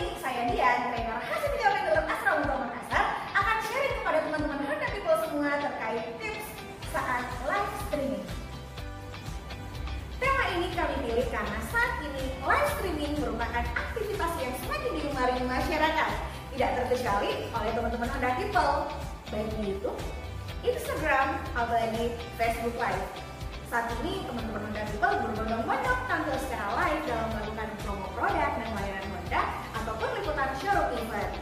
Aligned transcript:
ini, 0.00 0.16
saya 0.16 0.48
Dian, 0.48 0.78
trainer 0.88 1.20
hasil 1.20 1.48
video 1.52 1.68
dalam 1.92 2.04
Asra 2.08 2.40
Unggul 2.40 2.56
Makassar, 2.64 3.04
akan 3.36 3.56
sharing 3.68 3.94
kepada 4.00 4.18
teman-teman 4.24 4.58
Honda 4.64 4.88
People 4.96 5.18
semua 5.28 5.50
terkait 5.60 6.04
tips 6.16 6.46
saat 6.88 7.24
live 7.44 7.72
streaming. 7.84 8.24
Tema 10.16 10.44
ini 10.56 10.72
kami 10.72 10.96
pilih 11.04 11.28
karena 11.28 11.58
saat 11.68 12.00
ini 12.00 12.32
live 12.32 12.68
streaming 12.80 13.12
merupakan 13.20 13.64
aktivitas 13.76 14.32
yang 14.40 14.54
semakin 14.64 14.90
digemari 14.96 15.36
masyarakat, 15.44 16.10
tidak 16.56 16.70
terkecuali 16.80 17.30
oleh 17.52 17.70
teman-teman 17.76 18.08
Honda 18.08 18.30
People, 18.40 18.72
baik 19.28 19.48
di 19.60 19.76
YouTube, 19.76 20.00
Instagram, 20.64 21.44
apalagi 21.52 22.16
Facebook 22.40 22.72
Live. 22.80 23.04
Saat 23.68 23.92
ini 24.00 24.24
teman-teman 24.24 24.64
Honda 24.64 24.82
People 24.88 25.14
berbondong-bondong 25.28 26.00
tampil 26.08 26.36
secara 26.40 26.72
live 26.88 27.04
dalam 27.04 27.28
melakukan 27.36 27.68
promo 27.84 28.08
produk 28.16 28.50
dan 28.56 28.70
layanan 28.72 29.09
Honda 29.30 29.46
ataupun 29.78 30.10
liputan 30.18 30.50
showroom 30.58 30.90
event. 30.98 31.38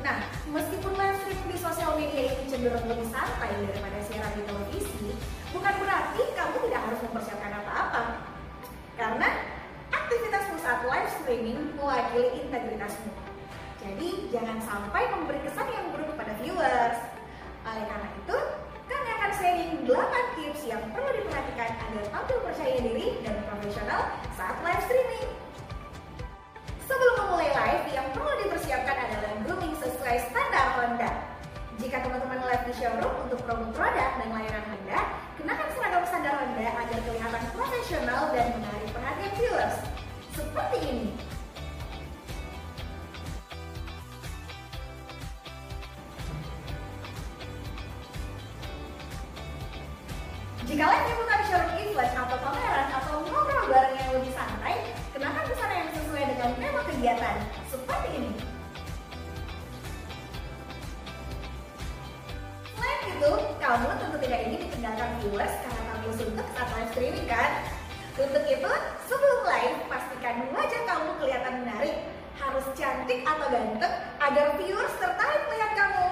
Nah, 0.00 0.16
meskipun 0.48 0.96
live 0.96 1.20
stream 1.20 1.44
di 1.44 1.56
sosial 1.60 1.92
media 1.92 2.32
ini 2.32 2.48
cenderung 2.48 2.88
lebih 2.88 3.04
santai 3.12 3.52
daripada 3.52 4.00
siaran 4.00 4.32
di 4.32 4.42
televisi, 4.48 5.12
bukan 5.52 5.76
berarti 5.76 6.24
kamu 6.32 6.56
tidak 6.64 6.80
harus 6.88 7.00
mempersiapkan 7.04 7.52
apa-apa. 7.52 8.02
Karena 8.96 9.28
aktivitasmu 9.92 10.56
saat 10.56 10.88
live 10.88 11.10
streaming 11.20 11.76
mewakili 11.76 12.48
integritasmu. 12.48 13.12
Jadi, 13.84 14.32
jangan 14.32 14.56
sampai 14.64 15.12
memberi 15.12 15.44
kesan 15.44 15.68
yang 15.68 15.92
buruk 15.92 16.16
kepada 16.16 16.32
viewers. 16.40 16.96
Oleh 17.68 17.84
karena 17.84 18.08
itu, 18.24 18.38
kami 18.88 19.08
akan 19.20 19.30
sharing 19.36 19.72
8 19.84 20.36
tips 20.40 20.64
yang 20.64 20.80
perlu 20.96 21.12
diperhatikan 21.12 21.76
agar 21.76 22.04
tampil 22.08 22.40
percaya 22.40 22.80
diri 22.80 23.20
dan 23.20 23.36
profesional 23.52 24.16
saat 24.32 24.56
live 24.64 24.80
streaming. 24.88 25.05
Showroom 32.76 33.14
untuk 33.24 33.40
promo 33.48 33.72
produk 33.72 34.20
dan 34.20 34.28
layanan 34.28 34.64
Honda, 34.68 35.00
kenakan 35.40 35.68
seragam 35.72 36.04
standar 36.04 36.34
Honda 36.36 36.68
agar 36.76 36.98
kelihatan 37.08 37.44
profesional 37.56 38.22
dan 38.36 38.46
menarik 38.52 38.88
perhatian 38.92 39.32
viewers. 39.40 39.76
Seperti 40.36 40.78
ini. 40.84 41.08
Jika 50.68 50.84
live 50.84 51.06
liputan 51.08 51.40
showroom 51.48 51.72
event 51.80 52.12
atau 52.12 52.38
pameran 52.44 52.88
atau 52.92 53.16
ngobrol 53.24 53.64
bareng 53.72 53.96
yang 53.96 54.10
lebih 54.20 54.32
santai, 54.36 54.92
kenakan 55.16 55.48
busana 55.48 55.74
yang 55.80 55.90
sesuai 55.96 56.24
dengan 56.28 56.50
tema 56.60 56.80
kegiatan, 56.84 57.36
kamu 63.76 63.92
tentu 64.00 64.18
tidak 64.24 64.40
ingin 64.48 64.60
ditinggalkan 64.64 65.10
viewers 65.20 65.52
karena 65.60 65.82
tampil 65.92 66.12
suntuk 66.16 66.46
saat 66.56 66.68
live 66.72 66.90
streaming 66.96 67.28
kan? 67.28 67.50
Untuk 68.16 68.44
itu, 68.48 68.72
sebelum 69.04 69.40
live, 69.44 69.76
pastikan 69.92 70.48
wajah 70.48 70.82
kamu 70.88 71.10
kelihatan 71.20 71.54
menarik, 71.60 71.96
harus 72.40 72.64
cantik 72.72 73.20
atau 73.28 73.46
ganteng 73.52 73.94
agar 74.16 74.56
viewers 74.56 74.94
tertarik 74.96 75.42
melihat 75.52 75.72
kamu. 75.76 76.08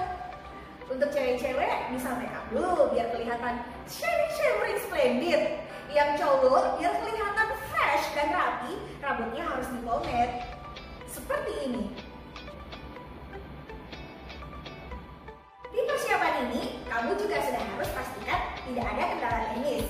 Untuk 0.93 1.09
cewek-cewek 1.09 1.89
bisa 1.89 2.09
make 2.21 2.29
up 2.37 2.45
dulu 2.53 2.93
biar 2.93 3.09
kelihatan 3.09 3.57
shining 3.89 4.31
shimmering 4.37 4.79
splendid. 4.85 5.41
Yang 5.89 6.21
cowok 6.21 6.77
biar 6.77 6.93
kelihatan 7.01 7.49
fresh 7.73 8.05
dan 8.13 8.29
rapi, 8.29 8.77
rambutnya 9.01 9.41
harus 9.41 9.65
di 9.73 9.79
pomade. 9.81 10.45
Seperti 11.09 11.53
ini. 11.65 11.83
Di 15.73 15.79
persiapan 15.81 16.33
ini, 16.45 16.74
kamu 16.95 17.11
juga 17.19 17.43
sudah 17.43 17.59
harus 17.59 17.91
pastikan 17.91 18.39
tidak 18.71 18.85
ada 18.87 19.03
kendala 19.11 19.39
teknis. 19.51 19.87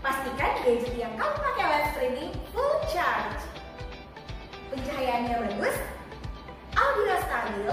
Pastikan 0.00 0.52
gadget 0.64 0.94
yang 0.96 1.12
kamu 1.20 1.36
pakai 1.36 1.64
live 1.68 1.88
streaming 1.92 2.32
full 2.48 2.80
charge. 2.88 3.44
Pencahayaannya 4.72 5.36
bagus, 5.36 5.76
audio 6.80 7.14
stabil, 7.28 7.72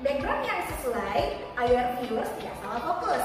background 0.00 0.40
yang 0.48 0.60
sesuai 0.72 1.20
agar 1.60 1.84
viewers 2.00 2.32
tidak 2.40 2.56
salah 2.64 2.80
fokus. 2.80 3.24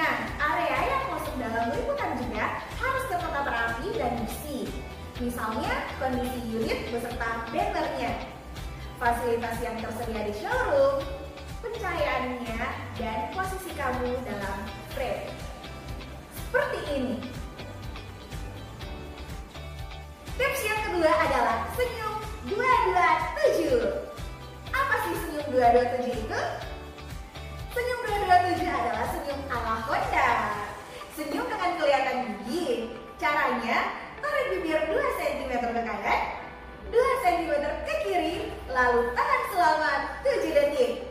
Nah, 0.00 0.14
area 0.40 0.80
yang 0.80 1.04
masuk 1.12 1.36
dalam 1.36 1.76
liputan 1.76 2.16
juga 2.16 2.64
harus 2.64 3.04
tetap 3.12 3.44
rapi 3.44 3.88
dan 4.00 4.24
bersih. 4.24 4.64
Misalnya 5.20 5.84
kondisi 6.00 6.40
unit 6.48 6.88
beserta 6.88 7.44
bannernya, 7.52 8.24
fasilitas 8.96 9.56
yang 9.60 9.76
tersedia 9.84 10.32
di 10.32 10.34
showroom, 10.40 11.04
pencahayaannya, 11.60 12.60
dan 12.96 13.18
posisi 13.36 13.70
kamu 13.76 14.16
dalam 14.24 14.56
frame. 14.96 15.28
Seperti 16.32 16.80
ini. 16.96 17.16
Tips 20.40 20.62
yang 20.64 20.80
kedua 20.88 21.12
adalah 21.12 21.68
senyum 21.76 22.14
227. 22.48 24.08
Apa 24.72 24.94
sih 25.04 25.14
senyum 25.20 25.46
227 25.52 26.16
itu? 26.16 26.40
Senyum 27.76 28.00
227 28.08 28.64
adalah 28.64 29.04
senyum 29.12 29.40
ala 29.52 29.74
Honda. 29.84 30.30
Senyum 31.12 31.44
dengan 31.44 31.70
kelihatan 31.76 32.16
gigi. 32.48 32.96
Caranya, 33.20 33.92
tarik 34.24 34.46
bibir 34.56 34.80
2 34.88 34.96
cm 34.96 35.52
ke 35.60 35.82
kanan, 35.84 36.20
2 36.88 36.96
cm 37.20 37.52
ke 37.84 37.94
kiri, 38.08 38.48
lalu 38.72 39.12
tahan 39.12 39.42
selama 39.52 39.92
7 40.24 40.56
detik. 40.56 41.09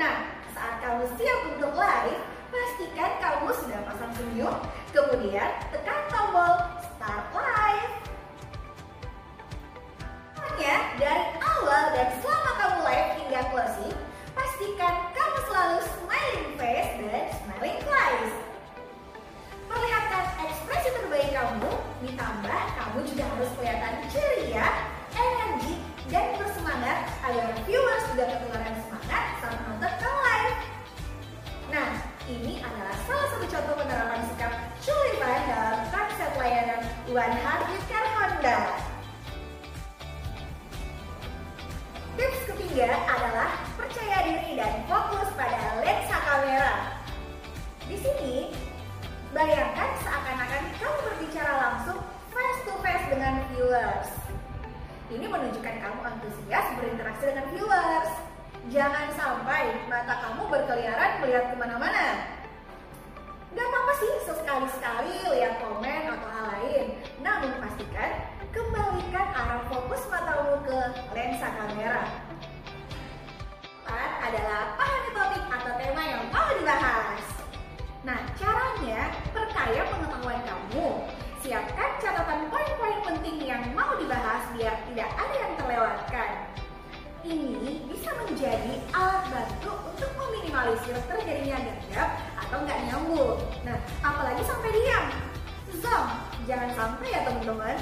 Nah, 0.00 0.24
saat 0.56 0.80
kamu 0.80 1.04
siap 1.20 1.52
untuk 1.52 1.76
live, 1.76 2.20
pastikan 2.48 3.12
kamu 3.20 3.48
sudah 3.52 3.80
pasang 3.84 4.12
senyum, 4.16 4.56
kemudian 4.88 5.52
tekan 5.68 6.00
tombol 6.08 6.64
start 6.80 7.28
live. 7.36 7.92
Pokoknya 10.32 10.76
dari 10.96 11.26
awal 11.44 11.82
dan 11.92 12.08
selama 12.24 12.52
kamu 12.56 12.78
live 12.88 13.10
hingga 13.20 13.40
closing, 13.52 13.96
pastikan 14.32 14.94
kamu 15.12 15.38
selalu 15.52 15.78
smiling 15.84 16.48
face 16.56 16.92
dan 17.12 17.24
smiling 17.44 17.80
eyes. 17.84 18.34
Perlihatkan 19.68 20.24
ekspresi 20.48 20.88
terbaik 20.96 21.30
kamu, 21.36 21.72
ditambah 22.00 22.61
100 37.12 37.68
liter 37.76 38.04
Honda. 38.16 38.60
Tips 42.16 42.40
ketiga 42.48 42.88
adalah 43.04 43.60
percaya 43.76 44.24
diri 44.24 44.56
dan 44.56 44.80
fokus 44.88 45.28
pada 45.36 45.76
lensa 45.84 46.16
kamera. 46.24 46.72
Di 47.84 48.00
sini, 48.00 48.56
bayangkan 49.36 49.92
seakan-akan 50.00 50.62
kamu 50.80 50.98
berbicara 51.04 51.52
langsung 51.60 52.00
face 52.32 52.60
to 52.64 52.72
face 52.80 53.04
dengan 53.12 53.44
viewers. 53.52 54.08
Ini 55.12 55.28
menunjukkan 55.28 55.76
kamu 55.84 56.00
antusias 56.16 56.66
berinteraksi 56.80 57.28
dengan 57.28 57.46
viewers. 57.52 58.12
Jangan 58.72 59.12
sampai 59.20 59.84
mata 59.92 60.16
kamu 60.16 60.48
berkeliaran 60.48 61.20
melihat 61.20 61.52
ke 61.52 61.56
mana-mana. 61.60 62.40
Gak 63.52 63.68
apa-apa 63.68 63.92
sih 64.00 64.12
sesekali-sekali 64.24 65.28
lihat 65.36 65.60
komen 65.60 66.01
namun 67.22 67.54
pastikan 67.62 68.10
kembalikan 68.50 69.26
arah 69.30 69.62
fokus 69.70 70.02
matamu 70.10 70.58
ke 70.66 70.78
lensa 71.14 71.48
kamera. 71.54 72.02
Empat 73.86 74.12
adalah 74.26 74.74
pahami 74.74 75.10
topik 75.14 75.44
atau 75.46 75.72
tema 75.78 76.02
yang 76.02 76.22
mau 76.34 76.50
dibahas. 76.58 77.22
Nah, 78.02 78.18
caranya 78.34 79.14
perkaya 79.30 79.86
pengetahuan 79.86 80.42
kamu. 80.42 80.88
Siapkan 81.42 81.90
catatan 82.02 82.50
poin-poin 82.50 82.98
penting 83.06 83.38
yang 83.46 83.62
mau 83.70 83.94
dibahas 83.94 84.42
biar 84.58 84.74
tidak 84.90 85.10
ada 85.14 85.36
yang 85.38 85.54
terlewatkan. 85.54 86.30
Ini 87.22 87.86
bisa 87.86 88.10
menjadi 88.18 88.82
alat 88.90 89.22
bantu 89.30 89.70
untuk 89.94 90.10
meminimalisir 90.18 90.98
terjadinya 91.06 91.62
gagap 91.62 92.10
atau 92.42 92.58
nggak 92.66 92.80
nyambung. 92.90 93.38
Nah, 93.62 93.78
apalagi 94.02 94.42
sampai 94.42 94.74
diam. 94.74 95.31
Jangan 96.42 96.70
sampai 96.74 97.08
ya 97.14 97.22
teman-teman. 97.22 97.76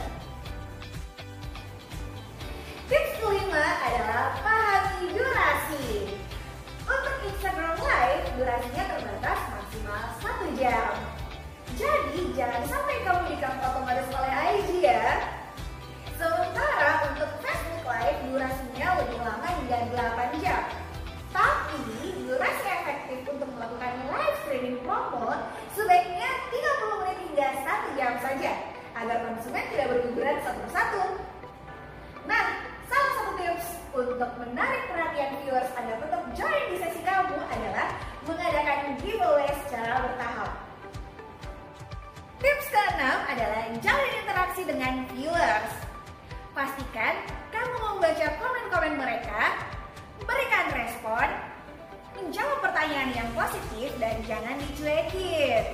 Tips 2.92 3.12
kelima 3.18 3.66
adalah 3.82 4.36
giveaway 39.04 39.48
secara 39.66 40.04
bertahap. 40.04 40.52
Tips 42.40 42.68
keenam 42.72 43.18
adalah 43.28 43.64
jalin 43.84 44.14
interaksi 44.24 44.62
dengan 44.64 45.04
viewers. 45.12 45.72
Pastikan 46.56 47.14
kamu 47.52 47.76
membaca 47.76 48.26
komen-komen 48.40 48.94
mereka, 48.96 49.60
berikan 50.24 50.66
respon, 50.72 51.28
menjawab 52.16 52.58
pertanyaan 52.64 53.12
yang 53.12 53.28
positif 53.36 53.92
dan 54.00 54.20
jangan 54.24 54.56
dicuekin. 54.56 55.64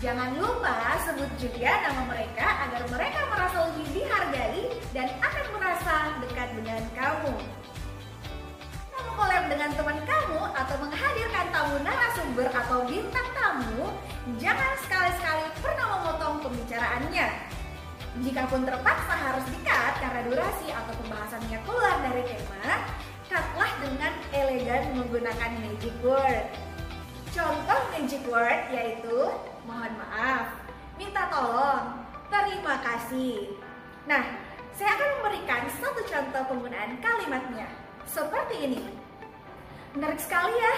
Jangan 0.00 0.32
lupa 0.40 0.96
sebut 1.04 1.28
juga 1.36 1.76
nama 1.84 2.08
mereka 2.08 2.48
agar 2.68 2.82
mereka 2.88 3.20
merasa 3.28 3.58
lebih 3.68 4.00
dihargai 4.00 4.62
dan 4.96 5.12
akan 5.20 5.46
merasa 5.60 5.94
dekat 6.24 6.48
dengan 6.56 6.80
kamu. 6.96 7.36
Collab 9.20 9.52
dengan 9.52 9.68
teman 9.76 10.00
kamu 10.08 10.40
atau 10.56 10.76
menghadirkan 10.80 11.52
tamu 11.52 11.76
narasumber 11.84 12.48
atau 12.56 12.88
bintang 12.88 13.28
tamu, 13.36 13.92
jangan 14.40 14.72
sekali-sekali 14.80 15.44
pernah 15.60 15.86
memotong 15.92 16.40
pembicaraannya. 16.40 17.28
Jika 18.24 18.48
pun 18.48 18.64
terpaksa 18.64 19.12
harus 19.12 19.44
dikat 19.52 20.00
karena 20.00 20.24
durasi 20.24 20.72
atau 20.72 20.96
pembahasannya 21.04 21.58
keluar 21.68 22.00
dari 22.00 22.32
tema, 22.32 22.64
katlah 23.28 23.72
dengan 23.84 24.12
elegan 24.32 24.82
menggunakan 24.96 25.52
magic 25.68 25.92
word. 26.00 26.48
Contoh 27.28 27.80
magic 27.92 28.24
word 28.24 28.72
yaitu 28.72 29.36
mohon 29.68 29.92
maaf, 30.00 30.64
minta 30.96 31.28
tolong, 31.28 32.08
terima 32.32 32.80
kasih. 32.80 33.52
Nah, 34.08 34.24
saya 34.72 34.96
akan 34.96 35.08
memberikan 35.20 35.68
satu 35.76 36.08
contoh 36.08 36.42
penggunaan 36.56 36.96
kalimatnya. 37.04 37.68
Seperti 38.08 38.64
ini. 38.64 38.99
Menarik 39.90 40.22
sekali 40.22 40.54
ya. 40.54 40.76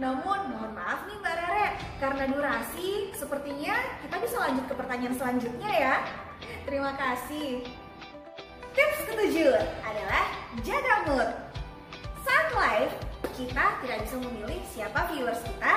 Namun, 0.00 0.50
mohon 0.50 0.72
maaf 0.74 1.06
nih 1.06 1.16
Mbak 1.22 1.34
Rere, 1.38 1.66
karena 2.02 2.24
durasi, 2.32 3.12
sepertinya 3.14 3.78
kita 4.02 4.16
bisa 4.16 4.36
lanjut 4.42 4.64
ke 4.66 4.74
pertanyaan 4.74 5.14
selanjutnya 5.14 5.70
ya. 5.70 5.94
Terima 6.66 6.96
kasih. 6.98 7.62
Tips 8.74 9.00
ketujuh 9.06 9.54
adalah 9.86 10.24
jaga 10.66 10.94
mood. 11.06 11.28
Saat 12.26 12.48
live, 12.56 12.94
kita 13.38 13.64
tidak 13.86 13.98
bisa 14.08 14.16
memilih 14.18 14.60
siapa 14.72 15.10
viewers 15.12 15.42
kita 15.46 15.74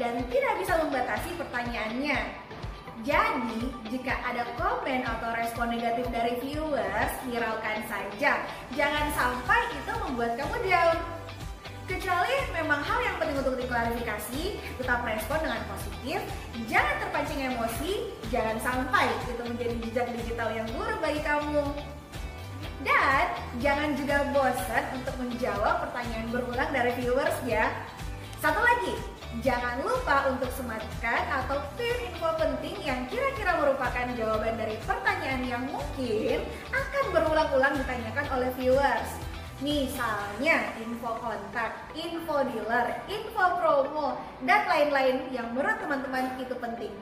dan 0.00 0.12
tidak 0.26 0.54
bisa 0.58 0.72
membatasi 0.82 1.30
pertanyaannya. 1.36 2.18
Jadi, 3.04 3.60
jika 3.92 4.18
ada 4.24 4.42
komen 4.58 5.04
atau 5.04 5.30
respon 5.36 5.70
negatif 5.70 6.10
dari 6.10 6.42
viewers, 6.42 7.12
hiraukan 7.28 7.86
saja. 7.86 8.40
Jangan 8.74 9.06
sampai 9.14 9.62
itu 9.78 9.92
membuat 10.00 10.34
kamu 10.40 10.58
down. 10.66 11.15
Kecuali 11.86 12.34
memang 12.50 12.82
hal 12.82 12.98
yang 12.98 13.16
penting 13.22 13.38
untuk 13.46 13.54
diklarifikasi, 13.62 14.58
tetap 14.74 15.06
respon 15.06 15.38
dengan 15.38 15.62
positif, 15.70 16.18
jangan 16.66 16.98
terpancing 16.98 17.46
emosi, 17.46 18.10
jangan 18.26 18.58
sampai 18.58 19.06
itu 19.30 19.42
menjadi 19.46 19.74
jejak 19.86 20.06
digital 20.18 20.50
yang 20.50 20.66
buruk 20.74 20.98
bagi 20.98 21.22
kamu. 21.22 21.62
Dan 22.82 23.24
jangan 23.62 23.94
juga 23.94 24.26
bosan 24.34 24.84
untuk 24.98 25.14
menjawab 25.14 25.86
pertanyaan 25.86 26.26
berulang 26.34 26.70
dari 26.74 26.90
viewers 26.98 27.38
ya. 27.46 27.70
Satu 28.42 28.58
lagi, 28.58 28.98
jangan 29.46 29.78
lupa 29.86 30.26
untuk 30.34 30.50
sematkan 30.58 31.22
atau 31.38 31.62
pin 31.78 31.94
info 32.02 32.34
penting 32.34 32.82
yang 32.82 33.06
kira-kira 33.06 33.62
merupakan 33.62 34.10
jawaban 34.18 34.58
dari 34.58 34.74
pertanyaan 34.82 35.42
yang 35.46 35.62
mungkin 35.70 36.42
akan 36.74 37.04
berulang-ulang 37.14 37.78
ditanyakan 37.78 38.26
oleh 38.34 38.50
viewers. 38.58 39.25
Misalnya 39.56 40.76
info 40.76 41.16
kontak, 41.16 41.88
info 41.96 42.44
dealer, 42.44 43.00
info 43.08 43.44
promo, 43.56 44.20
dan 44.44 44.68
lain-lain 44.68 45.32
yang 45.32 45.48
menurut 45.56 45.80
teman-teman 45.80 46.36
itu 46.36 46.52
penting. 46.60 46.92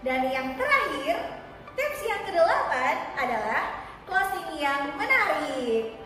Dan 0.00 0.32
yang 0.32 0.56
terakhir, 0.56 1.36
tips 1.76 2.00
yang 2.08 2.24
kedelapan 2.24 2.96
adalah 3.20 3.84
closing 4.08 4.56
yang 4.56 4.96
menarik. 4.96 6.00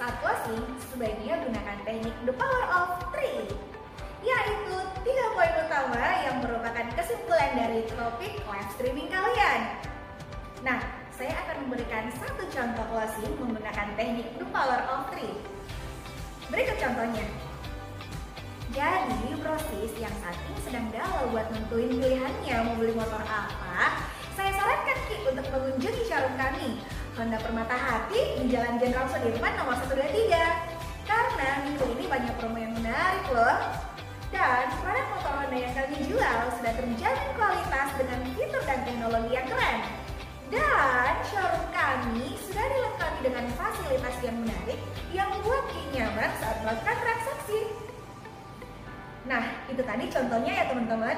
Saat 0.00 0.16
closing, 0.24 0.64
sebaiknya 0.88 1.44
gunakan 1.44 1.76
teknik 1.84 2.16
the 2.24 2.32
power 2.32 2.64
of 2.72 3.04
three, 3.12 3.52
yaitu 4.24 4.76
tiga 5.04 5.26
poin 5.36 5.52
utama 5.60 6.24
yang 6.24 6.40
merupakan 6.40 6.88
kesimpulan 6.96 7.52
dari 7.52 7.84
topik 7.92 8.40
live 8.48 8.70
streaming 8.72 9.12
kalian. 9.12 9.60
Nah, 10.64 10.80
memberikan 11.94 12.26
satu 12.26 12.42
contoh 12.50 12.86
closing 12.90 13.32
menggunakan 13.38 13.86
teknik 13.94 14.26
the 14.34 14.46
power 14.50 14.82
of 14.90 15.06
three. 15.14 15.30
Berikut 16.50 16.74
contohnya. 16.82 17.22
Jadi, 18.74 19.30
proses 19.38 19.94
yang 20.02 20.10
saat 20.18 20.34
ini 20.34 20.58
sedang 20.66 20.90
galau 20.90 21.30
buat 21.30 21.46
nentuin 21.54 21.94
pilihannya 21.94 22.56
mau 22.66 22.74
beli 22.74 22.98
motor 22.98 23.22
apa, 23.22 24.10
saya 24.34 24.50
sarankan 24.58 24.98
Ki 25.06 25.22
untuk 25.22 25.46
mengunjungi 25.54 26.02
showroom 26.10 26.34
kami, 26.34 26.82
Honda 27.14 27.38
Permata 27.38 27.78
Hati 27.78 28.42
di 28.42 28.50
Jalan 28.50 28.82
Jenderal 28.82 29.06
Sudirman 29.14 29.54
nomor 29.54 29.78
123. 29.86 31.06
Karena 31.06 31.48
minggu 31.62 31.84
ini 31.94 32.04
banyak 32.10 32.34
promo 32.42 32.58
yang 32.58 32.74
menarik 32.74 33.26
loh. 33.30 33.70
Dan 34.34 34.66
produk 34.82 35.06
motor 35.14 35.46
Honda 35.46 35.56
yang 35.62 35.74
kami 35.78 35.96
jual 36.10 36.38
sudah 36.58 36.72
terjamin 36.74 37.30
kualitas 37.38 37.83
yang 45.14 45.30
membuat 45.30 45.70
nyaman 45.94 46.30
saat 46.42 46.58
melakukan 46.66 46.96
transaksi. 46.98 47.60
Nah, 49.30 49.64
itu 49.70 49.80
tadi 49.86 50.04
contohnya 50.10 50.52
ya 50.52 50.64
teman-teman. 50.74 51.16